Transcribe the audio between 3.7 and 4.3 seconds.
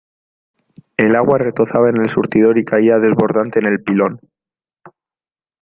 pilón.